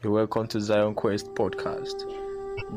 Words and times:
You're 0.00 0.12
welcome 0.12 0.46
to 0.48 0.60
Zion 0.60 0.94
Quest 0.94 1.34
podcast. 1.34 2.04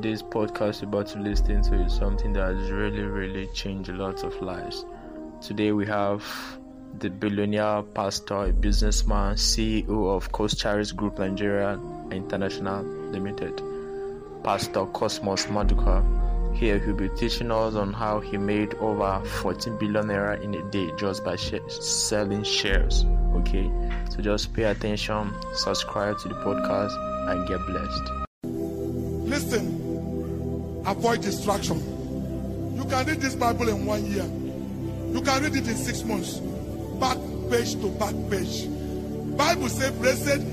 This 0.01 0.23
podcast 0.23 0.81
you're 0.81 0.89
about 0.89 1.05
to 1.09 1.19
listen 1.19 1.61
to 1.61 1.85
is 1.85 1.93
something 1.93 2.33
that 2.33 2.55
has 2.55 2.71
really, 2.71 3.03
really 3.03 3.45
changed 3.53 3.91
a 3.91 3.93
lot 3.93 4.23
of 4.23 4.41
lives. 4.41 4.87
Today 5.39 5.71
we 5.71 5.85
have 5.85 6.25
the 6.97 7.11
billionaire 7.11 7.83
pastor, 7.83 8.51
businessman, 8.53 9.35
CEO 9.35 10.15
of 10.15 10.31
Coscharis 10.31 10.95
Group 10.95 11.19
Nigeria 11.19 11.79
International 12.09 12.83
Limited, 12.83 13.61
Pastor 14.43 14.87
Cosmos 14.87 15.45
Maduka. 15.45 16.30
Here 16.61 16.77
he'll 16.77 16.93
be 16.93 17.09
teaching 17.09 17.49
us 17.49 17.73
on 17.73 17.91
how 17.91 18.19
he 18.19 18.37
made 18.37 18.75
over 18.75 19.19
14 19.41 19.79
billion 19.79 20.05
naira 20.05 20.39
in 20.43 20.53
a 20.53 20.61
day 20.69 20.91
just 20.95 21.25
by 21.25 21.35
sh- 21.35 21.55
selling 21.67 22.43
shares. 22.43 23.03
Okay, 23.33 23.67
so 24.11 24.21
just 24.21 24.53
pay 24.53 24.65
attention, 24.65 25.33
subscribe 25.55 26.19
to 26.19 26.27
the 26.27 26.35
podcast, 26.35 26.91
and 27.31 27.47
get 27.47 27.65
blessed. 27.65 28.03
Listen, 29.27 30.83
avoid 30.85 31.23
distraction. 31.23 31.79
You 32.77 32.85
can 32.85 33.07
read 33.07 33.21
this 33.21 33.33
Bible 33.33 33.67
in 33.67 33.87
one 33.87 34.05
year. 34.05 34.25
You 35.15 35.21
can 35.25 35.41
read 35.41 35.55
it 35.55 35.67
in 35.67 35.75
six 35.75 36.03
months. 36.03 36.37
Back 36.99 37.17
page 37.49 37.73
to 37.81 37.89
back 37.97 38.13
page. 38.29 38.67
Bible 39.35 39.67
says, 39.67 39.91
blessed 39.93 40.45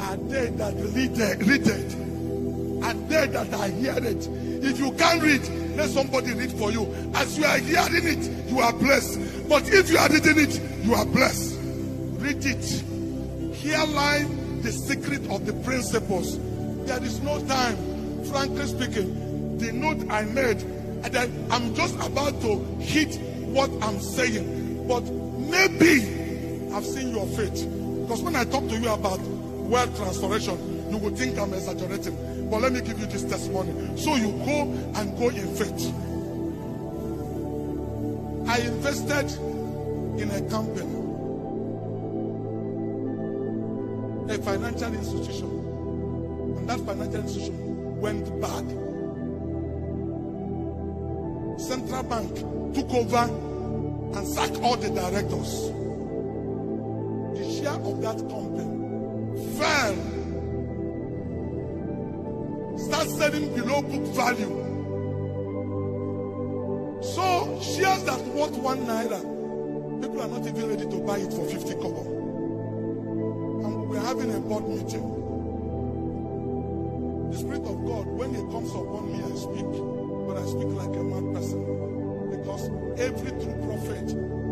are 0.00 0.16
they 0.16 0.48
that 0.48 0.74
read 0.94 1.18
it, 1.18 1.46
read 1.46 1.66
it, 1.66 1.92
and 1.92 3.08
they 3.10 3.26
that 3.26 3.52
are 3.52 3.68
hear 3.68 3.98
it. 3.98 4.41
If 4.62 4.78
you 4.78 4.92
can't 4.92 5.20
read, 5.20 5.42
let 5.76 5.90
somebody 5.90 6.32
read 6.34 6.52
for 6.52 6.70
you. 6.70 6.84
As 7.14 7.36
you 7.36 7.44
are 7.44 7.58
hearing 7.58 8.06
it, 8.06 8.50
you 8.50 8.60
are 8.60 8.72
blessed. 8.72 9.48
But 9.48 9.68
if 9.68 9.90
you 9.90 9.98
are 9.98 10.08
reading 10.08 10.38
it, 10.38 10.60
you 10.84 10.94
are 10.94 11.04
blessed. 11.04 11.58
Read 11.60 12.44
it. 12.44 13.54
Here 13.56 13.84
lie 13.86 14.24
the 14.60 14.70
secret 14.70 15.28
of 15.30 15.46
the 15.46 15.52
principles. 15.64 16.38
There 16.86 17.02
is 17.02 17.20
no 17.20 17.44
time, 17.46 17.76
frankly 18.24 18.66
speaking. 18.66 19.58
The 19.58 19.72
note 19.72 20.08
I 20.10 20.22
made, 20.24 20.62
and 20.62 21.12
then 21.12 21.46
I'm 21.50 21.74
just 21.74 21.96
about 21.96 22.40
to 22.42 22.64
hit 22.80 23.20
what 23.46 23.70
I'm 23.82 24.00
saying. 24.00 24.86
But 24.86 25.02
maybe 25.02 26.72
I've 26.72 26.86
seen 26.86 27.10
your 27.10 27.26
faith. 27.28 27.68
Because 28.02 28.22
when 28.22 28.36
I 28.36 28.44
talk 28.44 28.68
to 28.68 28.78
you 28.78 28.88
about 28.88 29.20
wealth 29.20 29.96
transformation, 29.96 30.90
you 30.90 30.98
will 30.98 31.14
think 31.14 31.38
I'm 31.38 31.52
exaggerating. 31.52 32.16
But 32.52 32.60
let 32.60 32.72
me 32.74 32.82
give 32.82 33.00
you 33.00 33.06
this 33.06 33.24
testimony. 33.24 33.96
So 33.96 34.14
you 34.14 34.30
go 34.44 34.70
and 34.94 35.16
go 35.16 35.30
in 35.30 35.54
faith. 35.54 35.90
I 38.46 38.58
invested 38.58 39.32
in 40.20 40.30
a 40.30 40.42
company, 40.50 40.92
a 44.34 44.36
financial 44.42 44.92
institution, 44.92 45.48
and 46.58 46.68
that 46.68 46.80
financial 46.80 47.22
institution 47.22 48.00
went 48.02 48.26
bad. 48.42 48.68
Central 51.58 52.02
Bank 52.02 52.34
took 52.74 52.90
over 52.92 53.30
and 54.14 54.28
sacked 54.28 54.60
all 54.60 54.76
the 54.76 54.90
directors. 54.90 55.70
The 57.38 57.44
share 57.50 57.80
of 57.80 58.02
that 58.02 58.18
company 58.28 59.56
fell 59.56 60.21
selling 63.08 63.54
below 63.54 63.82
book 63.82 64.04
value. 64.14 64.62
So 67.02 67.60
shares 67.60 68.04
that 68.04 68.20
worth 68.34 68.56
one 68.58 68.78
naira, 68.86 69.20
people 70.00 70.20
are 70.22 70.28
not 70.28 70.46
even 70.46 70.68
ready 70.68 70.86
to 70.86 70.98
buy 71.00 71.18
it 71.18 71.32
for 71.32 71.44
50 71.44 71.74
kobo. 71.74 72.02
And 73.64 73.88
we're 73.88 74.00
having 74.00 74.32
a 74.34 74.38
board 74.40 74.68
meeting. 74.68 75.02
The 77.32 77.38
Spirit 77.38 77.62
of 77.62 77.84
God, 77.86 78.06
when 78.06 78.34
it 78.34 78.50
comes 78.50 78.70
upon 78.70 79.10
me, 79.10 79.18
I 79.18 79.34
speak, 79.36 79.66
but 80.26 80.36
I 80.36 80.44
speak 80.46 80.70
like 80.76 80.94
a 80.94 81.02
mad 81.02 81.34
person. 81.34 81.64
Because 82.30 82.70
every 83.00 83.30
true 83.42 83.56
prophet 83.66 84.06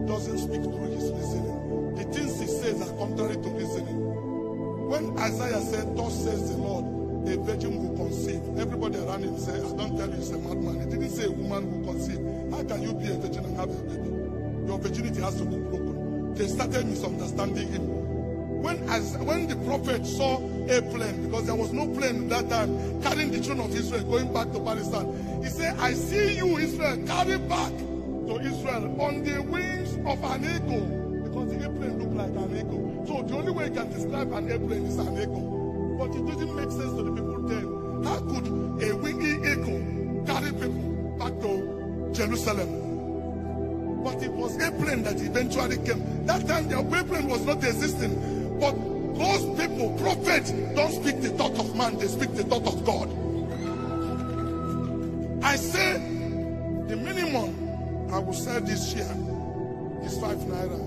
doesn't 0.07 0.39
speak 0.39 0.63
through 0.63 0.91
his 0.91 1.11
listening. 1.11 1.95
The 1.95 2.05
things 2.05 2.41
he 2.41 2.47
says 2.47 2.81
are 2.83 2.97
contrary 2.97 3.35
to 3.35 3.49
listening. 3.49 4.89
When 4.89 5.17
Isaiah 5.19 5.61
said, 5.61 5.97
Thus 5.97 6.25
says 6.25 6.51
the 6.51 6.57
Lord, 6.57 7.00
a 7.27 7.37
virgin 7.37 7.77
will 7.83 7.97
conceive. 7.97 8.43
Everybody 8.59 8.99
around 8.99 9.25
him 9.25 9.39
say, 9.39 9.55
I 9.55 9.77
don't 9.77 9.97
tell 9.97 10.09
you 10.09 10.17
it's 10.17 10.31
a 10.31 10.39
madman. 10.39 10.81
He 10.81 10.87
didn't 10.87 11.11
say 11.11 11.25
a 11.25 11.31
woman 11.31 11.71
will 11.71 11.93
conceive. 11.93 12.19
How 12.51 12.65
can 12.65 12.83
you 12.83 12.95
be 12.95 13.11
a 13.11 13.15
virgin 13.15 13.45
and 13.45 13.57
have 13.57 13.71
a 13.71 13.83
baby? 13.85 14.09
Your 14.67 14.79
virginity 14.79 15.21
has 15.21 15.37
to 15.37 15.45
be 15.45 15.57
broken. 15.57 16.35
They 16.35 16.47
started 16.47 16.87
misunderstanding 16.87 17.69
him. 17.69 18.63
When 18.63 18.77
as 18.91 19.17
when 19.19 19.47
the 19.49 19.57
prophet 19.57 20.07
saw 20.07 20.37
a 20.69 20.83
plane, 20.83 21.25
because 21.25 21.47
there 21.47 21.55
was 21.55 21.73
no 21.73 21.89
plane 21.89 22.31
at 22.31 22.49
that 22.49 22.51
time, 22.51 23.03
carrying 23.03 23.31
the 23.31 23.41
children 23.41 23.61
of 23.61 23.75
Israel 23.75 24.05
going 24.05 24.33
back 24.33 24.53
to 24.53 24.61
Palestine, 24.61 25.43
he 25.43 25.49
said, 25.49 25.79
I 25.79 25.95
see 25.95 26.37
you, 26.37 26.59
Israel, 26.59 26.97
carry 27.07 27.39
back 27.39 27.73
to 27.73 28.39
Israel 28.43 29.01
on 29.01 29.25
the 29.25 29.43
wings 29.43 29.95
of 30.07 30.23
an 30.25 30.45
eagle. 30.45 30.87
Because 31.25 31.57
the 31.57 31.63
airplane 31.63 31.99
looked 31.99 32.15
like 32.15 32.31
an 32.31 32.57
eagle. 32.57 33.05
So 33.07 33.23
the 33.23 33.35
only 33.37 33.53
way 33.53 33.65
you 33.67 33.71
can 33.71 33.91
describe 33.93 34.33
an 34.33 34.51
airplane 34.51 34.85
is 34.85 34.99
an 34.99 35.19
eagle. 35.19 35.60
But 36.01 36.17
it 36.17 36.25
didn't 36.25 36.57
make 36.57 36.71
sense 36.71 36.95
to 36.97 37.03
the 37.03 37.13
people 37.13 37.43
then. 37.43 38.03
How 38.05 38.21
could 38.21 38.47
a 38.83 38.97
wingy 38.97 39.33
eagle 39.53 40.25
carry 40.25 40.51
people 40.51 41.17
back 41.19 41.39
to 41.43 42.11
Jerusalem? 42.15 44.03
But 44.03 44.23
it 44.23 44.33
was 44.33 44.57
a 44.57 44.73
plane 44.73 45.03
that 45.03 45.21
eventually 45.21 45.77
came. 45.77 46.25
That 46.25 46.49
time 46.49 46.69
the 46.69 46.79
airplane 46.79 47.29
was 47.29 47.45
not 47.45 47.63
existing. 47.63 48.17
But 48.59 48.73
those 49.19 49.45
people, 49.61 49.95
prophets, 49.99 50.53
don't 50.75 50.91
speak 50.91 51.21
the 51.21 51.29
thought 51.37 51.59
of 51.59 51.77
man, 51.77 51.99
they 51.99 52.07
speak 52.07 52.35
the 52.35 52.45
thought 52.45 52.67
of 52.67 52.83
God. 52.83 53.11
I 55.45 55.57
say 55.57 55.99
the 56.89 56.97
minimum 56.97 58.09
I 58.11 58.21
will 58.21 58.33
sell 58.33 58.63
this 58.63 58.95
year 58.95 59.15
is 60.03 60.19
five 60.19 60.39
naira. 60.39 60.81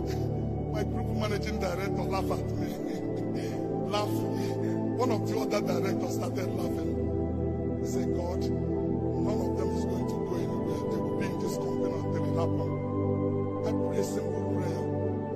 My 0.74 0.82
group 0.82 1.06
managing 1.18 1.60
director 1.60 2.02
laugh 2.02 2.32
at 2.32 2.50
me. 2.58 2.74
laugh 3.94 4.53
one 5.04 5.12
of 5.20 5.28
the 5.28 5.38
other 5.38 5.60
directors 5.60 6.16
started 6.16 6.48
laughing. 6.56 6.96
He 7.82 7.88
said, 7.92 8.16
God, 8.16 8.40
none 8.40 9.36
of 9.36 9.58
them 9.60 9.76
is 9.76 9.84
going 9.84 10.08
to 10.08 10.16
go 10.16 10.36
anywhere. 10.40 10.80
They 10.80 11.00
will 11.04 11.20
be 11.20 11.26
in 11.28 11.40
this 11.44 11.60
company 11.60 11.92
until 11.92 12.24
it 12.24 12.40
happens. 12.40 13.68
I 13.68 13.72
prayed 13.84 14.00
a 14.00 14.08
simple 14.08 14.48
prayer 14.56 14.80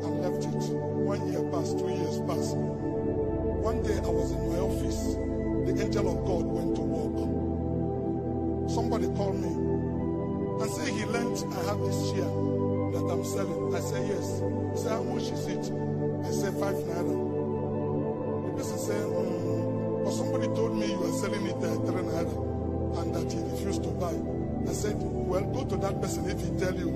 and 0.08 0.14
left 0.24 0.48
it. 0.48 0.72
One 0.72 1.20
year 1.28 1.44
passed, 1.52 1.76
two 1.80 1.92
years 1.92 2.16
passed. 2.24 2.56
One 2.56 3.84
day 3.84 4.00
I 4.00 4.08
was 4.08 4.32
in 4.32 4.40
my 4.48 4.60
office. 4.64 5.20
The 5.68 5.84
angel 5.84 6.16
of 6.16 6.24
God 6.24 6.48
went 6.48 6.72
to 6.80 6.84
work. 6.88 8.72
Somebody 8.72 9.12
called 9.20 9.36
me 9.36 9.52
and 9.52 10.72
said 10.72 10.96
he 10.96 11.04
learned 11.12 11.44
I 11.44 11.60
have 11.68 11.84
this 11.84 12.00
share 12.16 12.36
that 12.96 13.04
I'm 13.04 13.20
selling. 13.28 13.76
I 13.76 13.84
said, 13.84 14.08
yes. 14.08 14.40
He 14.72 14.78
said, 14.80 14.96
how 14.96 15.04
much 15.04 15.28
is 15.28 15.44
it? 15.52 15.68
I 16.24 16.32
said, 16.32 16.56
five 16.56 16.80
naira. 16.88 17.37
Somebody 20.18 20.48
told 20.48 20.76
me 20.76 20.88
you 20.88 21.04
are 21.04 21.14
selling 21.14 21.46
it 21.46 21.56
at 21.56 21.78
three 21.86 22.02
naira 22.02 22.36
and 23.00 23.16
that 23.16 23.32
he 23.32 23.40
refused 23.52 23.84
to 23.84 23.90
buy. 23.90 24.16
I 24.68 24.74
said, 24.74 24.96
well, 24.98 25.46
go 25.54 25.64
to 25.66 25.78
that 25.78 26.02
person 26.02 26.30
if 26.30 26.42
he 26.42 26.50
tell 26.58 26.76
you 26.76 26.90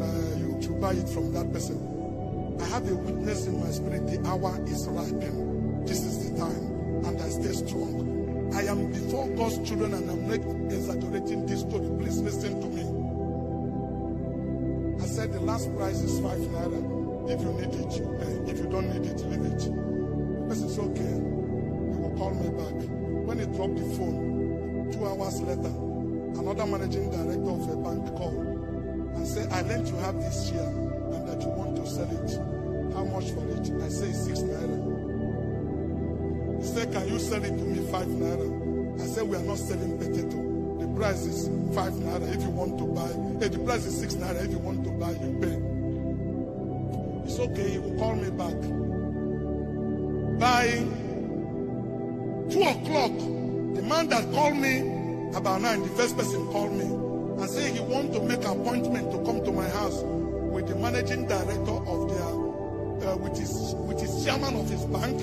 uh, 0.00 0.36
you 0.38 0.58
should 0.62 0.80
buy 0.80 0.92
it 0.92 1.08
from 1.08 1.32
that 1.34 1.52
person. 1.52 1.76
I 2.60 2.64
have 2.66 2.90
a 2.90 2.94
witness 2.94 3.46
in 3.46 3.60
my 3.60 3.70
spirit. 3.70 4.06
The 4.06 4.26
hour 4.26 4.58
is 4.66 4.86
ripening. 4.88 5.84
This 5.84 6.02
is 6.02 6.30
the 6.30 6.38
time, 6.38 7.04
and 7.04 7.20
I 7.20 7.28
stay 7.28 7.52
strong. 7.52 8.50
I 8.54 8.62
am 8.62 8.90
before 8.90 9.28
God's 9.36 9.58
children, 9.68 9.92
and 9.92 10.10
I'm 10.10 10.26
not 10.26 10.72
exaggerating 10.72 11.44
this 11.46 11.60
story. 11.60 11.88
Please 11.98 12.18
listen 12.20 12.60
to 12.60 12.68
me. 12.68 12.84
I 15.02 15.06
said 15.06 15.32
the 15.32 15.40
last 15.40 15.74
price 15.76 16.00
is 16.00 16.18
five 16.20 16.38
naira. 16.38 16.80
If 17.30 17.40
you 17.42 17.52
need 17.52 17.74
it, 17.74 17.92
you 18.00 18.06
pay. 18.18 18.52
If 18.52 18.58
you 18.58 18.70
don't 18.70 18.88
need 18.88 19.10
it, 19.10 19.20
leave 19.26 19.44
it. 19.52 19.58
The 19.60 20.46
person 20.48 20.68
said, 20.70 20.84
okay 20.84 21.35
call 22.16 22.34
me 22.34 22.48
back. 22.48 22.74
When 23.26 23.38
he 23.38 23.46
dropped 23.46 23.76
the 23.76 23.84
phone, 23.96 24.90
two 24.92 25.06
hours 25.06 25.40
later, 25.42 25.74
another 26.40 26.66
managing 26.66 27.10
director 27.10 27.50
of 27.50 27.68
a 27.68 27.76
bank 27.76 28.16
called 28.16 28.46
and 29.16 29.26
said, 29.26 29.52
I 29.52 29.62
learned 29.62 29.88
you 29.88 29.96
have 29.96 30.16
this 30.16 30.48
share 30.48 30.68
and 30.68 31.28
that 31.28 31.40
you 31.42 31.48
want 31.48 31.76
to 31.76 31.86
sell 31.86 32.10
it. 32.10 32.30
How 32.94 33.04
much 33.04 33.30
for 33.32 33.46
it? 33.50 33.70
I 33.82 33.88
say 33.88 34.12
six 34.12 34.40
naira. 34.40 34.78
He 36.60 36.66
said, 36.66 36.92
Can 36.92 37.08
you 37.08 37.18
sell 37.18 37.44
it 37.44 37.50
to 37.50 37.64
me 37.64 37.90
five 37.90 38.06
naira? 38.06 39.00
I 39.00 39.06
said, 39.06 39.24
We 39.24 39.36
are 39.36 39.42
not 39.42 39.58
selling 39.58 39.98
potato. 39.98 40.42
The 40.80 40.86
price 40.96 41.26
is 41.26 41.48
five 41.74 41.92
naira 41.92 42.34
if 42.34 42.42
you 42.42 42.50
want 42.50 42.78
to 42.78 42.84
buy. 42.86 43.12
Hey, 43.40 43.48
the 43.48 43.58
price 43.64 43.84
is 43.84 43.98
six 43.98 44.14
naira 44.14 44.44
if 44.44 44.50
you 44.50 44.58
want 44.58 44.84
to 44.84 44.90
buy, 44.92 45.10
you 45.10 45.38
pay. 45.40 45.60
It's 47.28 47.38
okay, 47.38 47.70
he 47.70 47.78
will 47.78 47.98
call 47.98 48.14
me 48.14 48.30
back. 48.30 48.54
Two 50.38 51.05
o'clock, 52.66 53.12
the 53.74 53.82
man 53.82 54.08
that 54.08 54.30
called 54.32 54.56
me 54.56 54.80
about 55.36 55.60
nine, 55.62 55.82
the 55.82 55.88
first 55.90 56.16
person 56.16 56.44
called 56.48 56.72
me 56.72 56.84
and 56.84 57.50
said 57.50 57.74
he 57.74 57.80
want 57.80 58.12
to 58.12 58.20
make 58.20 58.44
an 58.44 58.60
appointment 58.60 59.10
to 59.12 59.18
come 59.24 59.44
to 59.44 59.52
my 59.52 59.68
house 59.68 60.02
with 60.02 60.66
the 60.68 60.74
managing 60.76 61.26
director 61.26 61.78
of 61.86 62.08
their, 62.08 63.10
uh, 63.10 63.16
with 63.16 63.36
his 63.38 63.74
with 63.76 64.00
his 64.00 64.24
chairman 64.24 64.56
of 64.56 64.68
his 64.70 64.84
bank, 64.86 65.18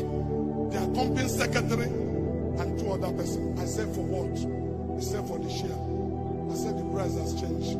their 0.71 0.85
company 0.93 1.27
secretary, 1.27 1.87
and 2.59 2.79
two 2.79 2.91
other 2.91 3.11
person. 3.13 3.57
I 3.59 3.65
said, 3.65 3.93
for 3.95 4.03
what? 4.05 4.37
He 4.99 5.03
said, 5.03 5.25
for 5.27 5.39
the 5.39 5.49
share. 5.49 5.73
I 6.51 6.55
said, 6.55 6.77
the 6.77 6.83
price 6.93 7.15
has 7.17 7.33
changed. 7.41 7.77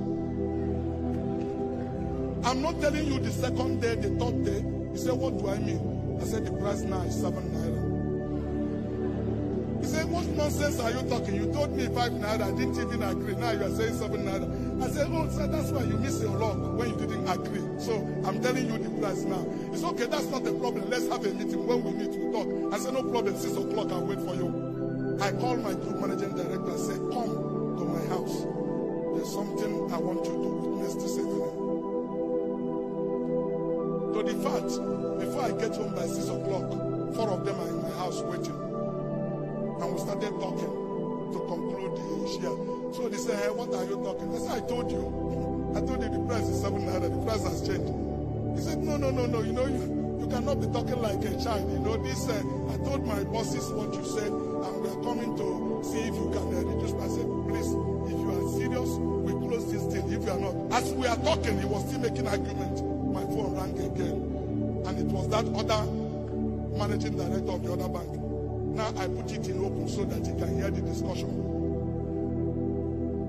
I'm 2.46 2.62
not 2.62 2.82
telling 2.82 3.06
you 3.06 3.20
the 3.20 3.32
second 3.32 3.82
day, 3.82 3.96
the 3.96 4.10
third 4.18 4.44
day. 4.44 4.66
He 4.92 4.98
said, 4.98 5.14
what 5.14 5.38
do 5.38 5.48
I 5.50 5.60
mean? 5.60 6.20
I 6.20 6.26
said, 6.26 6.46
the 6.46 6.52
price 6.54 6.82
now 6.82 7.02
is 7.04 7.16
seven 7.16 7.44
naira. 7.52 7.83
He 9.84 9.90
said, 9.90 10.10
what 10.10 10.26
nonsense 10.28 10.80
are 10.80 10.92
you 10.92 11.04
talking? 11.10 11.36
You 11.36 11.52
told 11.52 11.76
me 11.76 11.88
five 11.88 12.14
naira. 12.14 12.42
I 12.44 12.52
didn't 12.56 12.80
even 12.80 13.04
agree. 13.04 13.36
Now 13.36 13.52
you 13.52 13.64
are 13.64 13.70
saying 13.70 13.96
seven 14.00 14.24
naira. 14.24 14.48
I 14.82 14.88
said, 14.88 15.08
oh, 15.12 15.28
sir, 15.28 15.46
that's 15.48 15.72
why 15.72 15.84
you 15.84 15.98
missed 15.98 16.22
your 16.22 16.38
log 16.38 16.78
when 16.80 16.92
you 16.92 16.96
didn't 16.96 17.28
agree. 17.28 17.60
So 17.80 17.96
I'm 18.24 18.42
telling 18.42 18.66
you 18.66 18.78
the 18.78 18.90
price 19.02 19.24
now. 19.24 19.46
It's 19.74 19.84
okay. 19.84 20.06
That's 20.06 20.28
not 20.28 20.48
a 20.48 20.54
problem. 20.54 20.90
Let's 20.90 21.10
have 21.10 21.26
a 21.26 21.34
meeting. 21.34 21.68
When 21.68 21.84
we 21.84 21.92
meet, 21.92 22.12
we 22.12 22.32
talk. 22.32 22.48
I 22.74 22.80
said, 22.80 22.94
no 22.94 23.04
problem. 23.04 23.36
Six 23.36 23.58
o'clock, 23.58 23.92
I'll 23.92 24.06
wait 24.06 24.22
for 24.22 24.36
you. 24.36 25.20
I 25.22 25.32
called 25.34 25.62
my 25.62 25.74
group 25.74 26.00
managing 26.00 26.34
director 26.34 26.72
and 26.72 26.80
said, 26.80 27.00
come 27.12 27.76
to 27.76 27.84
my 27.84 28.06
house. 28.08 28.48
There's 29.20 29.34
something 29.36 29.92
I 29.92 29.98
want 29.98 30.24
you 30.24 30.32
to 30.32 30.38
witness 30.40 30.53
what 43.66 43.80
are 43.80 43.86
you 43.86 44.04
talking? 44.04 44.36
I 44.36 44.40
said, 44.40 44.64
I 44.64 44.68
told 44.68 44.92
you. 44.92 45.04
I 45.76 45.80
told 45.80 46.04
you 46.04 46.10
the 46.10 46.20
price 46.28 46.48
is 46.48 46.62
seven 46.62 46.82
naira. 46.84 47.08
The 47.10 47.26
price 47.26 47.44
has 47.44 47.66
changed. 47.66 47.94
He 48.56 48.62
said, 48.62 48.84
no, 48.84 48.98
no, 48.98 49.10
no, 49.10 49.26
no. 49.26 49.42
You 49.42 49.54
know, 49.54 49.66
you, 49.66 50.20
you 50.20 50.28
cannot 50.28 50.60
be 50.60 50.68
talking 50.68 51.02
like 51.02 51.24
a 51.24 51.32
child. 51.42 51.72
You 51.72 51.80
know, 51.80 51.98
this, 51.98 52.28
uh, 52.28 52.44
I 52.70 52.78
told 52.84 53.06
my 53.06 53.24
bosses 53.24 53.70
what 53.72 53.94
you 53.94 54.04
said, 54.06 54.32
and 54.32 54.74
we 54.84 54.88
are 54.90 55.02
coming 55.04 55.36
to 55.38 55.82
see 55.84 56.02
if 56.04 56.16
you 56.16 56.30
can 56.32 56.46
uh, 56.52 56.62
reduce. 56.68 56.94
I 56.94 57.08
said, 57.08 57.28
please, 57.48 57.72
if 58.12 58.18
you 58.20 58.30
are 58.36 58.46
serious, 58.60 58.90
we 59.24 59.32
close 59.48 59.72
this 59.72 59.84
deal. 59.94 60.06
If 60.12 60.24
you 60.26 60.32
are 60.32 60.40
not, 60.40 60.56
as 60.74 60.92
we 60.94 61.08
are 61.08 61.18
talking, 61.18 61.60
he 61.60 61.66
was 61.66 61.88
still 61.88 62.02
making 62.02 62.28
argument. 62.28 62.84
My 63.14 63.24
phone 63.32 63.56
rang 63.56 63.80
again, 63.80 64.84
and 64.86 65.00
it 65.00 65.08
was 65.08 65.30
that 65.30 65.46
other 65.56 65.82
managing 66.78 67.16
director 67.16 67.52
of 67.52 67.64
the 67.64 67.74
other 67.74 67.90
bank. 67.90 68.10
Now 68.74 68.90
I 68.98 69.08
put 69.08 69.32
it 69.32 69.48
in 69.48 69.64
open 69.64 69.88
so 69.88 70.04
that 70.06 70.26
he 70.26 70.34
can 70.34 70.58
hear 70.58 70.72
the 70.72 70.82
discussion. 70.82 71.53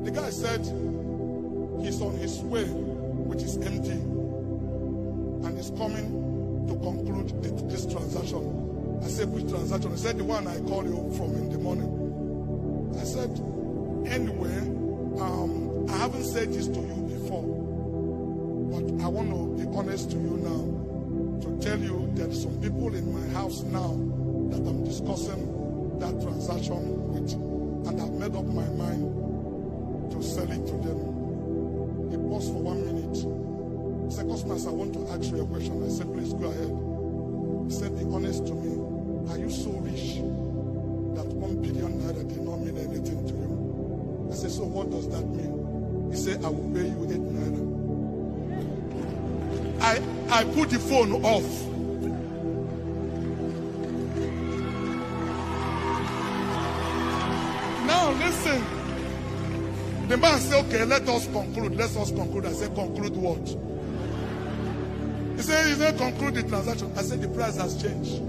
The 0.04 0.10
guy 0.10 0.28
said 0.28 0.60
he's 1.80 2.02
on 2.02 2.14
his 2.18 2.38
way 2.40 2.64
with 2.64 3.40
his 3.40 3.56
MD 3.56 3.88
and 5.46 5.58
is 5.58 5.70
coming 5.78 6.66
to 6.68 6.74
conclude 6.76 7.42
this 7.70 7.86
transaction. 7.86 9.00
I 9.02 9.08
said, 9.08 9.30
which 9.32 9.48
transaction? 9.48 9.92
He 9.92 9.96
said, 9.96 10.18
the 10.18 10.24
one 10.24 10.46
I 10.46 10.60
called 10.60 10.84
you 10.84 11.10
from 11.16 11.34
in 11.36 11.48
the 11.48 11.58
morning. 11.58 11.88
I 13.00 13.04
said, 13.04 13.30
anyway, 14.12 14.58
um, 15.20 15.86
I 15.88 15.96
haven't 15.96 16.24
said 16.24 16.52
this 16.52 16.66
to 16.68 16.80
you 16.80 17.00
before, 17.08 17.48
but 18.72 19.04
I 19.04 19.08
want 19.08 19.30
to 19.30 19.64
be 19.64 19.76
honest 19.76 20.10
to 20.10 20.16
you 20.18 20.36
now 20.44 21.40
to 21.40 21.66
tell 21.66 21.78
you 21.78 22.10
that 22.16 22.34
some 22.34 22.60
people 22.60 22.94
in 22.94 23.10
my 23.10 23.26
house 23.32 23.62
now 23.62 23.96
that 24.52 24.68
I'm 24.68 24.84
discussing 24.84 25.98
that 25.98 26.20
transaction 26.20 27.08
with, 27.08 27.32
and 27.88 28.00
I've 28.02 28.12
made 28.12 28.36
up 28.36 28.44
my 28.44 28.68
mind 28.68 29.23
said, 34.24 34.30
Cosmas, 34.30 34.66
I 34.66 34.70
want 34.70 34.94
to 34.94 35.06
ask 35.10 35.30
you 35.30 35.42
a 35.42 35.46
question. 35.46 35.82
I 35.84 35.88
said, 35.88 36.12
please 36.12 36.32
go 36.32 36.46
ahead. 36.46 36.70
He 37.66 37.72
said, 37.72 37.98
be 37.98 38.04
honest 38.14 38.46
to 38.46 38.54
me. 38.54 38.80
Are 39.30 39.38
you 39.38 39.50
so 39.50 39.70
rich 39.70 40.16
that 41.16 41.26
one 41.34 41.60
billion 41.60 42.00
naira 42.00 42.28
did 42.28 42.40
not 42.42 42.60
mean 42.60 42.76
anything 42.76 43.26
to 43.26 43.32
you? 43.32 44.28
I 44.30 44.34
said, 44.34 44.50
so 44.50 44.64
what 44.64 44.90
does 44.90 45.08
that 45.10 45.26
mean? 45.26 46.10
He 46.10 46.16
said, 46.16 46.44
I 46.44 46.48
will 46.48 46.70
pay 46.72 46.88
you 46.88 47.04
eight 47.10 47.20
naira. 47.20 47.74
I, 49.80 50.00
I 50.30 50.44
put 50.44 50.70
the 50.70 50.78
phone 50.78 51.24
off. 51.24 51.66
Now 57.86 58.10
listen. 58.12 58.64
The 60.08 60.16
man 60.18 60.38
said, 60.40 60.64
okay, 60.66 60.84
let 60.84 61.08
us 61.08 61.26
conclude. 61.26 61.76
Let 61.76 61.96
us 61.96 62.10
conclude. 62.10 62.46
I 62.46 62.52
said, 62.52 62.74
conclude 62.74 63.16
what? 63.16 63.73
He 65.36 65.42
said, 65.42 65.66
he 65.66 65.74
said, 65.74 65.98
conclude 65.98 66.34
the 66.34 66.42
transaction. 66.44 66.92
I 66.96 67.02
said, 67.02 67.20
the 67.20 67.28
price 67.28 67.56
has 67.56 67.80
changed. 67.82 68.22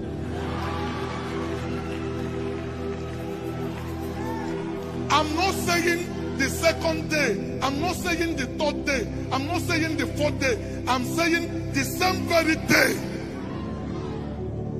I'm 5.10 5.34
not 5.36 5.54
saying 5.54 6.36
the 6.36 6.50
second 6.50 7.08
day. 7.08 7.58
I'm 7.62 7.80
not 7.80 7.94
saying 7.96 8.36
the 8.36 8.46
third 8.46 8.84
day. 8.84 9.06
I'm 9.32 9.46
not 9.46 9.62
saying 9.62 9.96
the 9.96 10.06
fourth 10.08 10.38
day. 10.40 10.84
I'm 10.86 11.04
saying 11.04 11.72
the 11.72 11.84
same 11.84 12.26
very 12.26 12.56
day. 12.56 12.98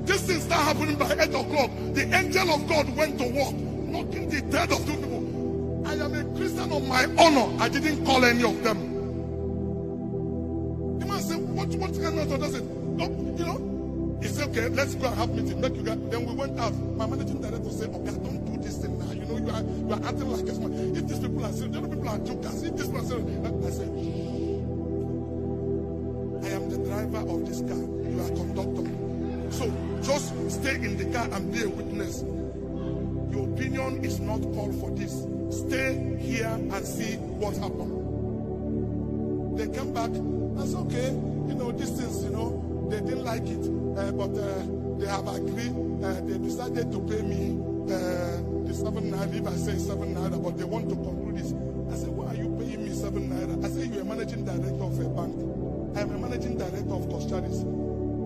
This 0.05 0.21
thing 0.21 0.39
started 0.39 0.63
happening 0.63 0.95
by 0.95 1.11
8 1.11 1.29
o'clock. 1.33 1.71
The 1.93 2.09
angel 2.15 2.51
of 2.51 2.67
God 2.67 2.95
went 2.95 3.17
to 3.19 3.25
work, 3.25 3.55
knocking 3.55 4.29
the 4.29 4.41
dead 4.41 4.71
of 4.71 4.85
two 4.85 4.95
people. 4.95 5.87
I 5.87 5.93
am 5.93 6.13
a 6.13 6.23
Christian 6.37 6.71
of 6.71 6.87
my 6.87 7.05
honor. 7.17 7.61
I 7.61 7.69
didn't 7.69 8.05
call 8.05 8.23
any 8.23 8.43
of 8.43 8.63
them. 8.63 8.96
No, 11.79 13.05
you 13.37 13.45
know. 13.45 14.17
He 14.21 14.27
said, 14.27 14.49
Okay, 14.49 14.67
let's 14.69 14.95
go 14.95 15.07
and 15.07 15.15
have 15.15 15.29
meeting. 15.29 15.63
You 15.63 15.83
guys. 15.83 15.99
Then 16.09 16.25
we 16.25 16.33
went 16.33 16.59
out. 16.59 16.73
My 16.73 17.05
managing 17.05 17.39
director 17.41 17.69
said, 17.69 17.89
Okay, 17.93 18.11
don't 18.11 18.45
do 18.45 18.61
this 18.61 18.77
thing 18.77 18.97
now. 18.97 19.11
You 19.11 19.25
know, 19.25 19.37
you 19.37 19.49
are 19.51 19.61
you 19.61 19.93
are 19.93 20.07
acting 20.07 20.31
like 20.31 20.47
a 20.47 20.55
smart. 20.55 20.71
If 20.73 21.07
these 21.07 21.19
people 21.19 21.45
are 21.45 21.51
serious, 21.51 21.71
the 21.71 21.77
other 21.77 21.87
people 21.87 22.09
are 22.09 22.17
jokers. 22.19 22.63
If 22.63 22.75
this 22.75 22.87
person, 22.87 23.45
I 23.45 23.69
said, 23.69 23.89
I 26.43 26.49
am 26.55 26.69
the 26.69 26.77
driver 26.89 27.29
of 27.29 27.45
this 27.45 27.61
car. 27.61 27.77
You 27.77 28.21
are 28.21 28.29
conductor. 28.33 28.89
So 29.51 29.71
just 30.01 30.33
stay 30.49 30.75
in 30.75 30.97
the 30.97 31.05
car 31.13 31.27
and 31.31 31.53
be 31.53 31.61
a 31.61 31.69
witness. 31.69 32.23
Your 32.23 33.47
opinion 33.53 34.03
is 34.03 34.19
not 34.19 34.41
called 34.41 34.73
for 34.79 34.89
this. 34.91 35.13
Stay 35.51 36.17
here 36.19 36.47
and 36.47 36.85
see 36.85 37.17
what 37.37 37.55
happened. 37.57 37.93
They 39.59 39.67
came 39.67 39.93
back. 39.93 40.11
That's 40.57 40.73
okay. 40.73 41.36
You 41.47 41.55
know, 41.55 41.71
these 41.71 41.91
things, 41.91 42.23
you 42.23 42.29
know, 42.31 42.87
they 42.89 42.99
didn't 42.99 43.23
like 43.23 43.47
it. 43.47 43.65
Uh, 43.97 44.11
but 44.11 44.37
uh, 44.37 44.63
they 44.99 45.07
have 45.07 45.27
agreed. 45.27 45.73
Uh, 46.03 46.21
they 46.21 46.37
decided 46.37 46.91
to 46.91 46.99
pay 47.01 47.21
me 47.21 47.57
uh, 47.91 48.41
the 48.67 48.73
seven 48.73 49.11
naira. 49.11 49.33
If 49.33 49.47
I 49.47 49.55
say 49.55 49.77
seven 49.77 50.13
naira, 50.15 50.41
but 50.41 50.57
they 50.57 50.63
want 50.65 50.89
to 50.89 50.95
conclude 50.95 51.37
this. 51.37 51.53
I 51.91 51.95
said, 51.95 52.09
why 52.09 52.27
are 52.27 52.35
you 52.35 52.49
paying 52.59 52.83
me 52.83 52.93
seven 52.93 53.29
naira? 53.29 53.63
I 53.63 53.69
said, 53.69 53.93
you're 53.93 54.01
a 54.01 54.05
managing 54.05 54.45
director 54.45 54.83
of 54.83 54.99
a 54.99 55.09
bank. 55.09 55.35
I 55.95 56.01
am 56.01 56.11
a 56.11 56.19
managing 56.19 56.57
director 56.57 56.93
of 56.93 57.07
Coscharis. 57.07 57.63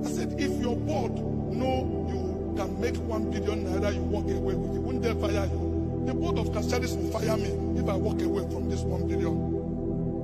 I 0.05 0.10
said, 0.10 0.39
if 0.39 0.60
your 0.60 0.75
board 0.75 1.13
know 1.13 2.07
you 2.10 2.53
can 2.57 2.81
make 2.81 2.98
one 2.98 3.29
billion 3.29 3.65
naira, 3.65 3.93
you 3.93 4.01
walk 4.01 4.25
away 4.25 4.55
with 4.55 4.75
it. 4.75 4.81
Wouldn't 4.81 5.03
they 5.03 5.13
fire 5.13 5.45
you? 5.45 6.03
The 6.05 6.13
board 6.13 6.39
of 6.39 6.48
Coscharis 6.48 6.98
will 6.98 7.12
fire 7.12 7.38
me 7.38 7.79
if 7.79 7.88
I 7.88 7.95
walk 7.95 8.22
away 8.22 8.50
from 8.51 8.69
this 8.69 8.81
one 8.81 9.07
billion. 9.07 9.50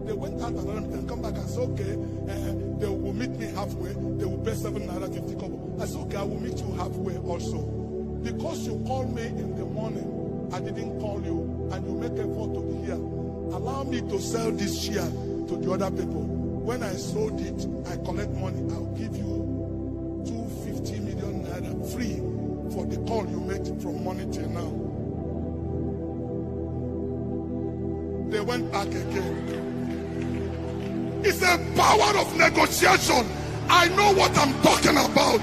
They 0.07 0.13
went 0.13 0.41
out 0.41 0.53
and 0.53 0.93
and 0.93 1.09
come 1.09 1.21
back 1.21 1.35
and 1.35 1.49
said, 1.49 1.67
okay, 1.75 1.91
uh, 1.91 2.79
they 2.79 2.87
will 2.87 3.11
meet 3.11 3.31
me 3.31 3.47
halfway. 3.47 3.91
They 3.91 4.23
will 4.23 4.37
pay 4.37 4.53
seven 4.53 4.87
naira 4.87 5.13
fifty 5.13 5.35
kobo. 5.35 5.83
I 5.83 5.85
said, 5.85 5.99
okay, 6.03 6.15
I 6.15 6.23
will 6.23 6.39
meet 6.39 6.57
you 6.57 6.71
halfway 6.75 7.17
also. 7.17 7.59
Because 8.23 8.65
you 8.65 8.81
called 8.87 9.13
me 9.13 9.23
in 9.23 9.57
the 9.57 9.65
morning, 9.65 10.49
I 10.53 10.61
didn't 10.61 11.01
call 11.01 11.21
you, 11.21 11.69
and 11.73 11.85
you 11.85 11.93
make 11.93 12.13
effort 12.13 12.53
to 12.55 12.61
be 12.61 12.85
here. 12.85 12.95
Allow 12.95 13.83
me 13.83 13.99
to 13.99 14.17
sell 14.21 14.49
this 14.49 14.81
share 14.81 15.11
to 15.11 15.57
the 15.59 15.71
other 15.73 15.91
people. 15.91 16.23
When 16.23 16.83
I 16.83 16.93
sold 16.93 17.41
it, 17.41 17.67
I 17.91 17.97
collect 17.97 18.31
money. 18.31 18.63
I'll 18.71 18.85
give 18.95 19.13
you 19.13 20.23
250 20.25 20.99
million 21.01 21.43
naira 21.43 21.93
free 21.93 22.15
for 22.73 22.85
the 22.85 22.95
call 23.05 23.27
you 23.29 23.41
made 23.41 23.67
from 23.81 24.05
morning 24.05 24.31
till 24.31 24.47
now. 24.55 24.71
They 28.31 28.39
went 28.39 28.71
back 28.71 28.87
again. 28.87 29.76
It's 31.24 31.41
a 31.41 31.57
power 31.75 32.17
of 32.17 32.36
negotiation. 32.38 33.25
I 33.69 33.89
know 33.89 34.13
what 34.13 34.38
I'm 34.38 34.53
talking 34.62 34.97
about. 34.97 35.41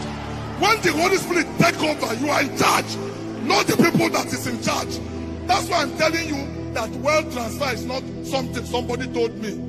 When 0.61 0.81
the 0.83 0.93
Holy 0.93 1.17
Spirit 1.17 1.47
take 1.59 1.79
over, 1.83 2.15
you 2.15 2.31
are 2.31 2.43
in 2.43 2.57
charge, 2.57 2.97
not 3.43 3.67
the 3.67 3.77
people 3.77 4.09
that 4.11 4.27
is 4.27 4.47
in 4.47 4.63
charge. 4.63 4.99
That's 5.47 5.69
why 5.69 5.83
I'm 5.83 5.97
telling 5.99 6.27
you 6.29 6.73
that 6.73 6.91
wealth 6.91 7.33
transfer 7.33 7.73
is 7.73 7.85
not 7.85 8.03
something 8.25 8.65
somebody 8.65 9.07
told 9.13 9.37
me. 9.37 9.61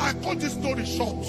I 0.00 0.12
cut 0.14 0.40
this 0.40 0.54
story 0.54 0.84
short. 0.84 1.24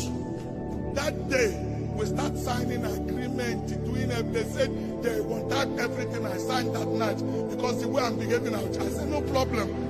That 0.95 1.29
day, 1.29 1.61
we 1.93 2.05
start 2.05 2.37
signing 2.37 2.83
agreement, 2.83 3.67
doing 3.85 4.11
everything. 4.11 4.33
They 4.33 4.43
said 4.43 5.03
they 5.03 5.21
want 5.21 5.49
that 5.49 5.67
everything. 5.79 6.25
I 6.25 6.37
signed 6.37 6.73
that 6.75 6.87
night 6.87 7.17
because 7.49 7.81
the 7.81 7.87
way 7.87 8.01
I'm 8.01 8.17
behaving. 8.17 8.55
I 8.55 8.71
said, 8.71 9.07
no 9.09 9.21
problem. 9.21 9.84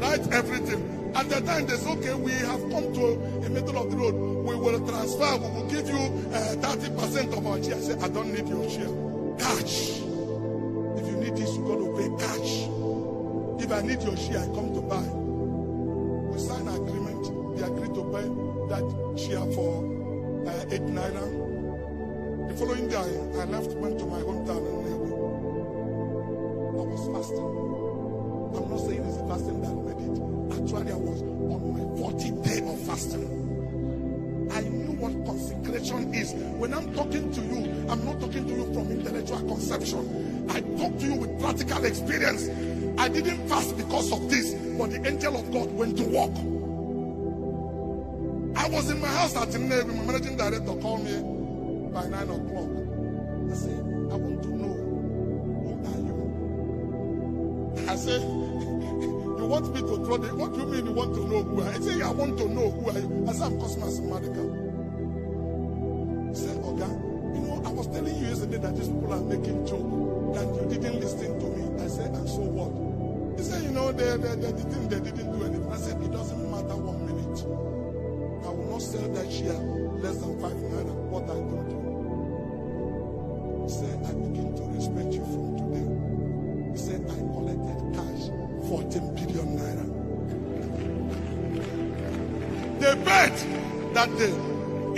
Write 0.00 0.32
everything. 0.32 1.12
At 1.14 1.28
the 1.30 1.40
time, 1.40 1.66
they 1.66 1.76
said, 1.76 1.96
okay, 1.98 2.14
we 2.14 2.32
have 2.32 2.60
come 2.70 2.92
to 2.92 3.40
the 3.40 3.48
middle 3.48 3.78
of 3.78 3.90
the 3.90 3.96
road. 3.96 4.14
We 4.14 4.54
will 4.54 4.86
transfer. 4.86 5.36
We 5.38 5.48
will 5.48 5.68
give 5.70 5.88
you 5.88 5.96
uh, 5.96 6.56
30% 6.60 7.36
of 7.38 7.46
our 7.46 7.62
share. 7.62 7.76
I 7.76 7.80
said, 7.80 8.02
I 8.02 8.08
don't 8.08 8.32
need 8.34 8.46
your 8.48 8.68
share. 8.68 8.92
Cash. 9.38 10.00
If 11.00 11.06
you 11.08 11.16
need 11.16 11.36
this, 11.36 11.56
you 11.56 11.64
got 11.64 11.78
to 11.80 11.88
pay 11.96 12.08
cash. 12.20 12.68
If 13.64 13.72
I 13.72 13.80
need 13.80 14.02
your 14.02 14.16
share, 14.16 14.40
I 14.40 14.46
come 14.54 14.74
to 14.74 14.82
buy. 14.82 15.08
We 16.30 16.38
sign 16.38 16.68
an 16.68 16.76
agreement. 16.76 17.56
They 17.56 17.64
agreed 17.64 17.94
to 17.94 18.02
buy 18.12 18.28
that 18.68 18.84
share 19.18 19.46
for 19.56 19.80
uh, 20.46 20.64
eight 20.70 20.84
naira. 20.84 21.24
The 22.48 22.54
following 22.56 22.88
day, 22.88 22.96
I 23.40 23.44
left, 23.46 23.72
went 23.72 23.98
to 23.98 24.04
my 24.06 24.20
hometown 24.20 24.58
in 24.68 24.74
Nnewi. 24.84 25.10
I 26.76 26.82
was 26.84 27.08
fasting. 27.16 27.56
I'm 28.56 28.68
not 28.70 28.80
saying 28.80 29.05
fasting 29.36 29.60
that 29.60 29.74
made 29.84 30.00
it. 30.00 30.16
Actually, 30.56 30.92
I 30.92 30.96
was 30.96 31.20
on 31.22 31.60
my 31.72 31.84
40th 32.00 32.44
day 32.44 32.60
of 32.66 32.80
fasting. 32.86 33.24
I 34.52 34.60
knew 34.62 34.92
what 34.92 35.12
consecration 35.26 36.14
is. 36.14 36.32
When 36.58 36.72
I'm 36.72 36.94
talking 36.94 37.30
to 37.32 37.40
you, 37.42 37.90
I'm 37.90 38.04
not 38.04 38.20
talking 38.20 38.46
to 38.46 38.52
you 38.52 38.72
from 38.72 38.90
intellectual 38.90 39.40
conception. 39.40 40.46
I 40.50 40.60
talk 40.78 40.98
to 40.98 41.04
you 41.04 41.14
with 41.16 41.38
practical 41.40 41.84
experience. 41.84 42.48
I 42.98 43.08
didn't 43.08 43.46
fast 43.48 43.76
because 43.76 44.10
of 44.12 44.30
this, 44.30 44.54
but 44.78 44.90
the 44.90 45.06
angel 45.06 45.36
of 45.36 45.52
God 45.52 45.70
went 45.72 45.98
to 45.98 46.04
work. 46.04 46.32
I 48.56 48.68
was 48.70 48.90
in 48.90 49.00
my 49.00 49.08
house 49.08 49.36
at 49.36 49.48
Nnewi. 49.48 49.94
My 49.96 50.04
managing 50.12 50.36
director 50.38 50.74
called 50.80 51.04
me 51.04 51.20
by 51.92 52.06
nine 52.08 52.30
o'clock. 52.30 52.70
I 53.52 53.54
said, 53.54 53.80
I 54.10 54.16
want 54.16 54.42
to 54.42 54.48
know 54.48 54.74
who 55.60 55.72
are 55.84 56.00
you? 57.84 57.90
I 57.90 57.96
said, 57.96 58.22
You 59.46 59.52
want 59.52 59.72
me 59.72 59.80
to 59.80 60.04
throw 60.04 60.16
the 60.18 60.34
what 60.34 60.54
do 60.54 60.58
you 60.58 60.66
mean 60.66 60.86
you 60.86 60.92
want 60.92 61.14
to 61.14 61.20
know 61.22 61.40
who 61.44 61.62
I 61.62 61.68
am? 61.68 61.80
He 61.80 61.88
said, 61.88 62.02
I 62.02 62.10
want 62.10 62.36
to 62.36 62.48
know 62.48 62.68
who 62.68 62.90
are 62.90 62.98
you. 62.98 63.26
I 63.30 63.32
said, 63.32 63.46
I'm 63.46 63.60
Cosmas 63.60 64.00
Maduka. 64.02 64.42
He 66.30 66.34
said, 66.34 66.58
Okay, 66.66 66.90
you 67.30 67.46
know, 67.46 67.62
I 67.64 67.70
was 67.70 67.86
telling 67.86 68.10
you 68.18 68.26
yesterday 68.26 68.58
that 68.58 68.74
these 68.74 68.88
people 68.88 69.12
are 69.14 69.22
making 69.22 69.64
joke 69.64 69.86
and 69.86 70.50
you 70.50 70.66
didn't 70.66 70.98
listen 70.98 71.38
to 71.38 71.46
me. 71.46 71.62
I 71.78 71.86
said, 71.86 72.10
and 72.10 72.28
so 72.28 72.42
what? 72.42 73.38
He 73.38 73.44
said, 73.46 73.62
you 73.62 73.70
know, 73.70 73.92
they, 73.92 74.16
they, 74.18 74.34
they, 74.34 74.50
didn't, 74.50 74.88
they 74.90 74.98
didn't 74.98 75.30
do 75.30 75.44
anything. 75.46 75.70
I 75.70 75.76
said, 75.76 76.02
it 76.02 76.10
doesn't 76.10 76.50
matter 76.50 76.74
one 76.82 77.06
minute. 77.06 77.38
I 78.42 78.50
will 78.50 78.66
not 78.66 78.82
sell 78.82 79.06
that 79.14 79.30
share 79.30 79.62
less 80.02 80.16
than 80.26 80.42
five 80.42 80.58
naira. 80.58 80.90
What 81.06 81.22
I 81.30 81.38
told. 81.38 81.75
Bet 93.26 93.94
that 93.94 94.10
day, 94.18 94.30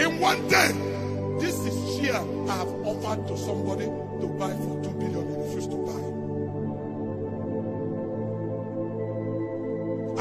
in 0.05 0.21
one 0.21 0.49
day, 0.49 0.69
this 1.41 1.55
is 1.65 1.97
share 1.97 2.21
I 2.21 2.57
have 2.57 2.69
offered 2.85 3.27
to 3.29 3.39
somebody 3.39 3.87
to 3.87 4.27
buy 4.39 4.53
for 4.53 4.83
2 4.85 4.91
billion. 5.01 5.29
He 5.29 5.35
refused 5.45 5.71
to 5.71 5.77
buy. 5.89 6.03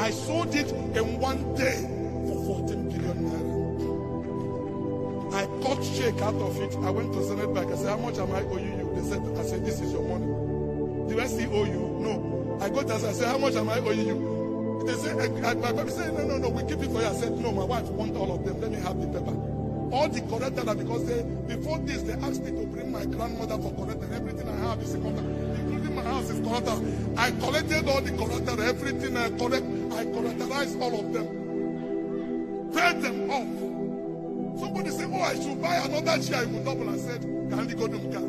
I 0.02 0.10
sold 0.10 0.54
it 0.54 0.72
in 0.72 1.20
one 1.20 1.54
day 1.54 1.76
for 2.28 2.64
14 2.64 2.88
billion 2.88 3.16
naira. 3.28 3.58
I 5.34 5.44
cut 5.62 5.84
shake 5.84 6.22
out 6.22 6.36
of 6.36 6.62
it. 6.62 6.74
I 6.76 6.90
went 6.90 7.12
to 7.12 7.22
Senate 7.26 7.52
Bank. 7.52 7.70
I 7.72 7.76
said, 7.76 7.88
How 7.90 7.98
much 7.98 8.16
am 8.16 8.32
I 8.32 8.40
owing 8.40 8.78
you? 8.78 8.90
They 8.94 9.02
said, 9.06 9.20
I 9.36 9.42
said, 9.42 9.66
This 9.66 9.80
is 9.82 9.92
your 9.92 10.08
money. 10.08 10.26
Do 11.10 11.20
I 11.20 11.26
still 11.26 11.54
owe 11.54 11.64
you? 11.64 11.98
No. 12.00 12.58
I 12.62 12.70
got 12.70 12.86
to 12.86 12.94
I 12.94 13.12
said, 13.12 13.28
How 13.28 13.36
much 13.36 13.54
am 13.54 13.68
I 13.68 13.78
owing 13.80 14.06
you? 14.06 14.37
They 14.88 14.94
said, 14.94 15.18
I, 15.18 15.50
I, 15.50 15.52
my 15.52 15.70
baby 15.72 15.90
said, 15.90 16.14
No, 16.14 16.24
no, 16.24 16.38
no, 16.38 16.48
we 16.48 16.62
keep 16.62 16.80
it 16.80 16.86
for 16.90 17.02
you. 17.02 17.06
I 17.06 17.12
said, 17.12 17.32
No, 17.32 17.52
my 17.52 17.64
wife 17.64 17.84
want 17.88 18.16
all 18.16 18.32
of 18.32 18.42
them. 18.42 18.58
Let 18.58 18.70
me 18.70 18.78
have 18.78 18.98
the 18.98 19.06
paper. 19.06 19.36
All 19.92 20.08
the 20.08 20.22
collateral 20.22 20.74
because 20.74 21.04
they 21.04 21.22
before 21.54 21.78
this 21.80 22.00
they 22.04 22.14
asked 22.14 22.42
me 22.42 22.58
to 22.58 22.66
bring 22.66 22.90
my 22.90 23.04
grandmother 23.04 23.58
for 23.58 23.70
collateral. 23.74 24.14
Everything 24.14 24.48
I 24.48 24.56
have 24.56 24.80
is 24.80 24.94
collateral, 24.94 25.54
including 25.56 25.94
my 25.94 26.02
house 26.04 26.30
is 26.30 26.40
collateral. 26.40 26.82
I 27.18 27.30
collected 27.32 27.86
all 27.86 28.00
the 28.00 28.12
collateral, 28.12 28.62
everything 28.62 29.14
I 29.14 29.28
collect, 29.28 29.66
I 29.92 30.06
collateralized 30.06 30.80
all 30.80 31.00
of 31.00 31.12
them. 31.12 31.26
Paid 32.72 33.02
them 33.02 33.30
off. 33.30 34.60
Somebody 34.60 34.88
said, 34.90 35.10
Oh, 35.12 35.20
I 35.20 35.34
should 35.34 35.60
buy 35.60 35.76
another 35.84 36.22
chair. 36.22 36.40
I 36.40 36.44
will 36.46 36.64
double. 36.64 36.88
I 36.88 36.96
said, 36.96 37.20
Can 37.20 37.68
you 37.68 37.74
go 37.74 37.88
to 37.88 37.98
Mka? 37.98 38.22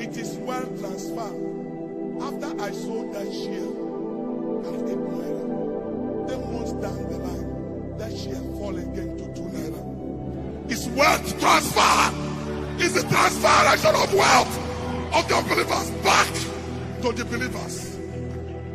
It 0.00 0.16
is 0.16 0.36
well 0.38 0.66
transferred. 0.80 1.61
I 2.62 2.70
sold 2.70 3.12
that 3.12 3.26
share 3.32 3.74
at 4.62 4.88
8 4.88 4.96
naira, 5.10 6.28
10 6.28 6.52
months 6.52 6.72
down 6.74 7.02
the 7.10 7.18
line, 7.18 7.98
that 7.98 8.16
share 8.16 8.40
fall 8.54 8.76
again 8.76 9.16
to 9.18 9.24
2 9.34 9.42
naira. 9.50 10.70
It's 10.70 10.86
wealth 10.94 11.40
transfer. 11.40 12.12
It's 12.78 12.94
the 12.94 13.02
transferation 13.08 13.94
of 13.96 14.14
wealth 14.14 14.58
of 15.12 15.26
the 15.26 15.42
believers 15.48 15.90
back 16.06 16.32
to 17.02 17.10
the 17.10 17.24
believers. 17.24 17.98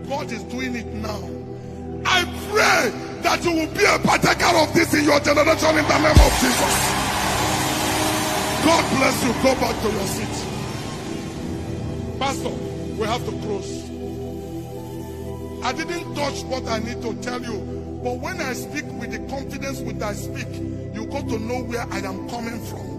God 0.10 0.34
is 0.34 0.44
doing 0.44 0.76
it 0.76 0.88
now. 0.88 1.24
I 2.06 2.26
pray 2.52 2.92
that 3.22 3.42
you 3.46 3.54
will 3.54 3.74
be 3.74 3.86
a 3.86 4.00
partaker 4.00 4.54
of 4.58 4.74
this 4.74 4.94
in 4.96 5.06
your 5.06 5.22
generation 5.22 5.78
in 5.78 5.88
the 5.88 5.98
name 5.98 6.20
of 6.28 6.34
Jesus. 6.44 6.76
God 8.68 8.84
bless 9.00 9.24
you. 9.24 9.32
Go 9.44 9.56
back 9.56 9.82
to 9.82 9.90
your 9.90 10.08
seat. 10.08 10.36
Pastor, 12.20 12.52
we 12.98 13.06
have 13.06 13.24
to 13.26 13.32
close. 13.32 13.84
I 15.64 15.72
didn't 15.74 16.16
touch 16.16 16.44
what 16.44 16.66
I 16.68 16.80
need 16.80 17.02
to 17.04 17.14
tell 17.22 17.42
you, 17.42 18.00
but 18.04 18.20
when 18.20 18.42
I 18.42 18.54
speak 18.54 18.86
with 19.00 19.12
the 19.12 19.20
confidence 19.30 19.80
with 19.82 20.02
I 20.02 20.14
speak, 20.14 20.48
you 20.94 21.06
got 21.06 21.28
to 21.30 21.38
know 21.38 21.64
where 21.64 21.86
I 21.92 22.00
am 22.00 22.28
coming 22.30 22.60
from. 22.66 22.98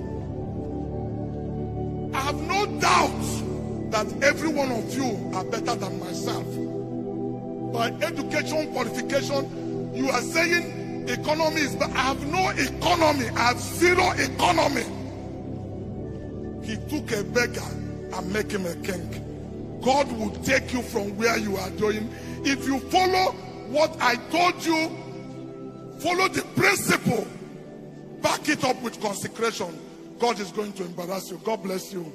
I 2.14 2.20
have 2.20 2.40
no 2.42 2.66
doubt 2.78 3.90
that 3.90 4.06
every 4.22 4.48
one 4.48 4.70
of 4.70 4.94
you 4.94 5.32
are 5.34 5.44
better 5.44 5.74
than 5.74 5.98
myself. 5.98 6.46
By 7.72 7.90
education 8.06 8.72
qualification, 8.72 9.94
you 9.94 10.10
are 10.10 10.20
saying 10.20 11.08
economy 11.08 11.62
is 11.62 11.74
but 11.74 11.90
I 11.90 12.02
have 12.02 12.24
no 12.26 12.50
economy, 12.50 13.28
I 13.30 13.48
have 13.48 13.58
zero 13.58 14.10
economy. 14.12 14.84
He 16.64 16.76
took 16.88 17.10
a 17.12 17.24
beggar 17.24 17.62
and 18.12 18.32
make 18.32 18.50
him 18.52 18.66
a 18.66 18.74
king. 18.76 19.27
God 19.82 20.10
will 20.12 20.30
take 20.42 20.72
you 20.72 20.82
from 20.82 21.16
where 21.16 21.36
you 21.36 21.56
are 21.56 21.70
doing. 21.70 22.10
If 22.44 22.66
you 22.66 22.78
follow 22.90 23.32
what 23.68 23.96
I 24.00 24.16
told 24.30 24.64
you, 24.64 24.88
follow 26.00 26.28
the 26.28 26.42
principle, 26.56 27.26
back 28.20 28.48
it 28.48 28.64
up 28.64 28.80
with 28.82 29.00
consecration. 29.00 29.78
God 30.18 30.40
is 30.40 30.50
going 30.50 30.72
to 30.74 30.84
embarrass 30.84 31.30
you. 31.30 31.40
God 31.44 31.62
bless 31.62 31.92
you. 31.92 32.12